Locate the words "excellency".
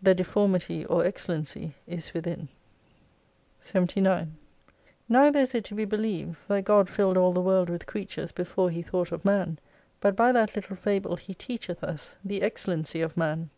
1.04-1.74, 12.40-13.02